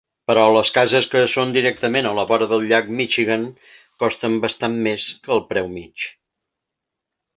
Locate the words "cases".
0.77-1.09